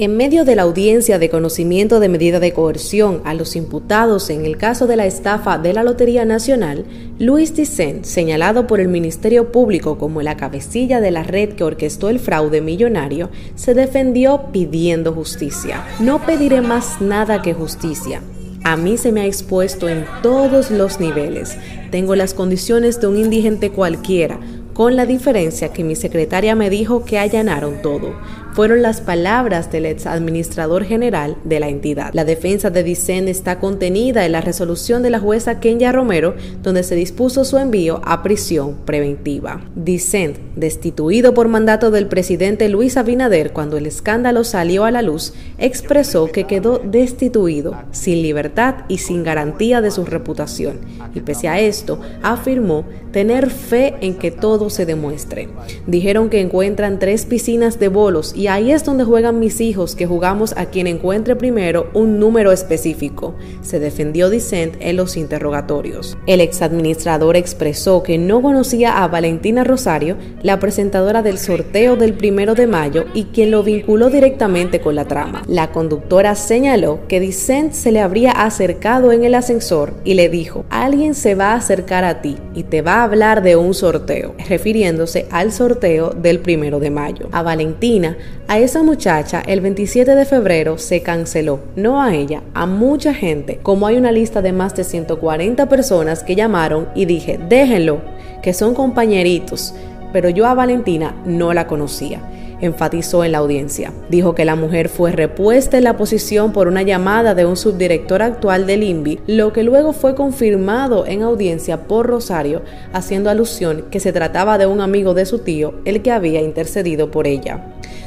En 0.00 0.16
medio 0.16 0.44
de 0.44 0.56
la 0.56 0.62
audiencia 0.62 1.20
de 1.20 1.30
conocimiento 1.30 2.00
de 2.00 2.08
medida 2.08 2.40
de 2.40 2.52
coerción 2.52 3.22
a 3.24 3.32
los 3.32 3.54
imputados 3.54 4.28
en 4.28 4.44
el 4.44 4.56
caso 4.56 4.88
de 4.88 4.96
la 4.96 5.06
estafa 5.06 5.56
de 5.56 5.72
la 5.72 5.84
Lotería 5.84 6.24
Nacional, 6.24 6.84
Luis 7.20 7.54
Dicen, 7.54 8.04
señalado 8.04 8.66
por 8.66 8.80
el 8.80 8.88
Ministerio 8.88 9.52
Público 9.52 9.96
como 9.96 10.20
la 10.20 10.36
cabecilla 10.36 11.00
de 11.00 11.12
la 11.12 11.22
red 11.22 11.50
que 11.50 11.62
orquestó 11.62 12.08
el 12.08 12.18
fraude 12.18 12.60
millonario, 12.60 13.30
se 13.54 13.74
defendió 13.74 14.46
pidiendo 14.50 15.12
justicia. 15.12 15.86
No 16.00 16.26
pediré 16.26 16.60
más 16.60 17.00
nada 17.00 17.40
que 17.40 17.54
justicia. 17.54 18.20
A 18.64 18.76
mí 18.76 18.96
se 18.96 19.12
me 19.12 19.20
ha 19.20 19.26
expuesto 19.26 19.88
en 19.88 20.06
todos 20.24 20.72
los 20.72 20.98
niveles. 20.98 21.56
Tengo 21.92 22.16
las 22.16 22.34
condiciones 22.34 23.00
de 23.00 23.06
un 23.06 23.16
indigente 23.16 23.70
cualquiera, 23.70 24.40
con 24.72 24.96
la 24.96 25.06
diferencia 25.06 25.72
que 25.72 25.84
mi 25.84 25.94
secretaria 25.94 26.56
me 26.56 26.68
dijo 26.68 27.04
que 27.04 27.20
allanaron 27.20 27.80
todo 27.80 28.16
fueron 28.54 28.82
las 28.82 29.00
palabras 29.00 29.72
del 29.72 29.84
ex 29.84 30.06
administrador 30.06 30.84
general 30.84 31.36
de 31.42 31.58
la 31.58 31.68
entidad. 31.68 32.10
La 32.14 32.24
defensa 32.24 32.70
de 32.70 32.84
Dicen 32.84 33.26
está 33.26 33.58
contenida 33.58 34.24
en 34.24 34.30
la 34.30 34.40
resolución 34.40 35.02
de 35.02 35.10
la 35.10 35.18
jueza 35.18 35.58
Kenya 35.58 35.90
Romero, 35.90 36.36
donde 36.62 36.84
se 36.84 36.94
dispuso 36.94 37.44
su 37.44 37.58
envío 37.58 38.00
a 38.04 38.22
prisión 38.22 38.76
preventiva. 38.84 39.60
Dicen, 39.74 40.34
destituido 40.54 41.34
por 41.34 41.48
mandato 41.48 41.90
del 41.90 42.06
presidente 42.06 42.68
Luis 42.68 42.96
Abinader 42.96 43.52
cuando 43.52 43.76
el 43.76 43.86
escándalo 43.86 44.44
salió 44.44 44.84
a 44.84 44.92
la 44.92 45.02
luz, 45.02 45.34
expresó 45.58 46.30
que 46.30 46.44
quedó 46.44 46.78
destituido, 46.78 47.76
sin 47.90 48.22
libertad 48.22 48.84
y 48.86 48.98
sin 48.98 49.24
garantía 49.24 49.80
de 49.80 49.90
su 49.90 50.04
reputación. 50.04 50.78
Y 51.12 51.20
pese 51.20 51.48
a 51.48 51.58
esto, 51.58 52.00
afirmó 52.22 52.84
tener 53.10 53.50
fe 53.50 53.94
en 54.00 54.14
que 54.14 54.30
todo 54.30 54.70
se 54.70 54.86
demuestre. 54.86 55.48
Dijeron 55.86 56.30
que 56.30 56.40
encuentran 56.40 56.98
tres 56.98 57.26
piscinas 57.26 57.78
de 57.80 57.88
bolos 57.88 58.34
y 58.34 58.43
y 58.44 58.48
ahí 58.48 58.72
es 58.72 58.84
donde 58.84 59.04
juegan 59.04 59.38
mis 59.38 59.62
hijos, 59.62 59.96
que 59.96 60.04
jugamos 60.04 60.52
a 60.58 60.66
quien 60.66 60.86
encuentre 60.86 61.34
primero 61.34 61.88
un 61.94 62.18
número 62.18 62.52
específico, 62.52 63.34
se 63.62 63.80
defendió 63.80 64.28
Dicent 64.28 64.74
en 64.80 64.96
los 64.96 65.16
interrogatorios. 65.16 66.18
El 66.26 66.42
exadministrador 66.42 67.36
expresó 67.36 68.02
que 68.02 68.18
no 68.18 68.42
conocía 68.42 69.02
a 69.02 69.08
Valentina 69.08 69.64
Rosario, 69.64 70.18
la 70.42 70.60
presentadora 70.60 71.22
del 71.22 71.38
sorteo 71.38 71.96
del 71.96 72.12
primero 72.12 72.54
de 72.54 72.66
mayo 72.66 73.06
y 73.14 73.24
quien 73.32 73.50
lo 73.50 73.62
vinculó 73.62 74.10
directamente 74.10 74.78
con 74.78 74.94
la 74.94 75.06
trama. 75.06 75.42
La 75.48 75.72
conductora 75.72 76.34
señaló 76.34 77.00
que 77.08 77.20
Dicent 77.20 77.72
se 77.72 77.92
le 77.92 78.00
habría 78.00 78.32
acercado 78.32 79.12
en 79.12 79.24
el 79.24 79.36
ascensor 79.36 79.94
y 80.04 80.12
le 80.12 80.28
dijo, 80.28 80.66
alguien 80.68 81.14
se 81.14 81.34
va 81.34 81.52
a 81.52 81.56
acercar 81.56 82.04
a 82.04 82.20
ti 82.20 82.36
y 82.54 82.64
te 82.64 82.82
va 82.82 82.96
a 82.96 83.04
hablar 83.04 83.42
de 83.42 83.56
un 83.56 83.72
sorteo, 83.72 84.34
refiriéndose 84.50 85.28
al 85.30 85.50
sorteo 85.50 86.10
del 86.10 86.40
primero 86.40 86.78
de 86.78 86.90
mayo. 86.90 87.30
A 87.32 87.42
Valentina 87.42 88.18
a 88.46 88.58
esa 88.58 88.82
muchacha 88.82 89.42
el 89.46 89.60
27 89.60 90.14
de 90.14 90.24
febrero 90.24 90.78
se 90.78 91.02
canceló, 91.02 91.60
no 91.76 92.02
a 92.02 92.14
ella, 92.14 92.42
a 92.52 92.66
mucha 92.66 93.14
gente, 93.14 93.58
como 93.62 93.86
hay 93.86 93.96
una 93.96 94.12
lista 94.12 94.42
de 94.42 94.52
más 94.52 94.74
de 94.74 94.84
140 94.84 95.68
personas 95.68 96.22
que 96.22 96.36
llamaron 96.36 96.88
y 96.94 97.06
dije, 97.06 97.38
déjenlo, 97.48 98.00
que 98.42 98.52
son 98.52 98.74
compañeritos, 98.74 99.74
pero 100.12 100.28
yo 100.28 100.46
a 100.46 100.54
Valentina 100.54 101.14
no 101.24 101.54
la 101.54 101.66
conocía 101.66 102.20
enfatizó 102.60 103.24
en 103.24 103.32
la 103.32 103.38
audiencia. 103.38 103.92
Dijo 104.08 104.34
que 104.34 104.44
la 104.44 104.56
mujer 104.56 104.88
fue 104.88 105.12
repuesta 105.12 105.78
en 105.78 105.84
la 105.84 105.96
posición 105.96 106.52
por 106.52 106.68
una 106.68 106.82
llamada 106.82 107.34
de 107.34 107.46
un 107.46 107.56
subdirector 107.56 108.22
actual 108.22 108.66
del 108.66 108.82
INVI, 108.82 109.20
lo 109.26 109.52
que 109.52 109.62
luego 109.62 109.92
fue 109.92 110.14
confirmado 110.14 111.06
en 111.06 111.22
audiencia 111.22 111.86
por 111.86 112.06
Rosario, 112.06 112.62
haciendo 112.92 113.30
alusión 113.30 113.84
que 113.90 114.00
se 114.00 114.12
trataba 114.12 114.58
de 114.58 114.66
un 114.66 114.80
amigo 114.80 115.14
de 115.14 115.26
su 115.26 115.40
tío, 115.40 115.74
el 115.84 116.02
que 116.02 116.12
había 116.12 116.40
intercedido 116.40 117.10
por 117.10 117.26
ella. 117.26 117.64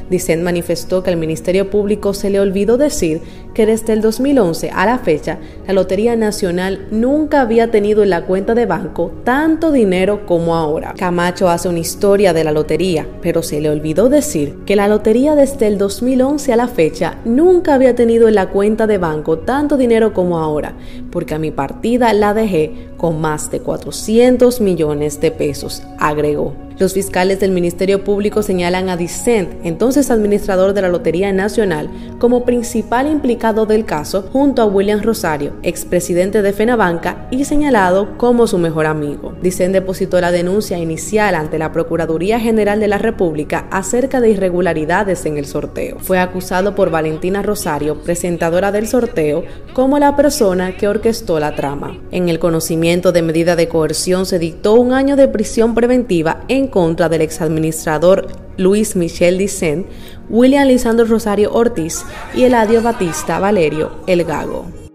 Dicen 0.10 0.44
manifestó 0.44 1.04
que 1.04 1.10
al 1.10 1.18
Ministerio 1.18 1.70
Público 1.70 2.14
se 2.14 2.30
le 2.30 2.40
olvidó 2.40 2.78
decir 2.78 3.22
que 3.58 3.66
desde 3.66 3.94
el 3.94 4.02
2011 4.02 4.70
a 4.70 4.86
la 4.86 5.00
fecha, 5.00 5.40
la 5.66 5.74
Lotería 5.74 6.16
Nacional 6.16 6.86
nunca 6.92 7.42
había 7.42 7.72
tenido 7.72 8.04
en 8.04 8.12
la 8.12 8.24
cuenta 8.24 8.54
de 8.54 8.68
banco 8.68 9.12
tanto 9.24 9.72
dinero 9.72 10.28
como 10.28 10.56
ahora. 10.56 10.94
Camacho 10.96 11.50
hace 11.50 11.68
una 11.68 11.80
historia 11.80 12.34
de 12.34 12.44
la 12.44 12.52
lotería, 12.52 13.08
pero 13.20 13.42
se 13.42 13.60
le 13.60 13.72
olvidó 13.72 14.10
decir 14.10 14.60
que 14.68 14.76
la 14.76 14.88
lotería 14.88 15.34
desde 15.34 15.66
el 15.66 15.80
2011 15.80 16.54
a 16.54 16.56
la 16.56 16.68
fecha 16.68 17.18
nunca 17.26 17.74
había 17.74 17.96
tenido 17.96 18.28
en 18.28 18.36
la 18.36 18.50
cuenta 18.52 18.86
de 18.86 19.00
banco 19.00 19.40
tanto 19.40 19.76
dinero 19.76 20.14
como 20.14 20.38
ahora, 20.38 20.76
porque 21.10 21.34
a 21.34 21.40
mi 21.40 21.50
partida 21.50 22.14
la 22.14 22.36
dejé 22.36 22.90
con 22.96 23.20
más 23.20 23.50
de 23.50 23.60
400 23.60 24.62
millones 24.62 25.20
de 25.20 25.32
pesos, 25.32 25.82
agregó. 25.98 26.68
Los 26.80 26.94
fiscales 26.94 27.40
del 27.40 27.52
Ministerio 27.52 28.04
Público 28.04 28.44
señalan 28.44 28.90
a 28.90 28.98
Dicent, 28.98 29.50
entonces 29.64 30.12
administrador 30.12 30.74
de 30.74 30.84
la 30.84 30.90
Lotería 30.90 31.34
Nacional, 31.34 31.90
como 32.20 32.46
principal 32.46 33.08
implicado 33.08 33.47
del 33.54 33.86
caso, 33.86 34.24
junto 34.34 34.62
a 34.62 34.66
William 34.66 35.02
Rosario, 35.02 35.54
expresidente 35.64 36.42
de 36.42 36.54
Fenabanca 36.54 37.28
y 37.32 37.46
señalado 37.46 38.18
como 38.18 38.46
su 38.46 38.58
mejor 38.58 38.86
amigo. 38.86 39.36
Dicent 39.42 39.74
depositó 39.74 40.20
la 40.20 40.32
denuncia 40.32 40.78
inicial 40.78 41.36
ante 41.36 41.58
la 41.58 41.72
Procuraduría 41.72 42.40
General 42.40 42.80
de 42.80 42.88
la 42.88 42.98
República 42.98 43.68
acerca 43.72 44.20
de 44.20 44.32
irregularidades 44.32 45.26
en 45.26 45.38
el 45.38 45.46
sorteo. 45.46 45.98
Fue 46.00 46.20
acusado 46.20 46.76
por 46.76 46.92
Valentina 46.92 47.42
Rosario, 47.42 48.02
presentadora 48.02 48.72
del 48.72 48.88
sorteo, 48.88 49.44
como 49.74 49.98
la 49.98 50.16
persona 50.16 50.76
que 50.76 50.88
orquestó 50.88 51.40
la 51.40 51.56
trama. 51.56 51.98
En 52.12 52.30
el 52.30 52.40
conocimiento 52.40 53.12
de 53.12 53.22
medida 53.22 53.56
de 53.56 53.68
coerción 53.68 54.26
se 54.26 54.40
dictó 54.40 54.74
un 54.74 54.94
año 54.94 55.16
de 55.16 55.28
prisión 55.28 55.74
preventiva 55.74 56.44
en 56.50 56.68
contra 56.68 57.10
del 57.10 57.22
exadministrador 57.22 58.47
Luis 58.58 58.96
Michel 58.96 59.38
Dicen, 59.38 59.86
William 60.30 60.68
Lisandro 60.68 61.06
Rosario 61.06 61.54
Ortiz 61.54 62.04
y 62.36 62.44
Eladio 62.44 62.82
Batista 62.82 63.40
Valerio 63.40 63.92
El 64.08 64.24
Gago. 64.24 64.87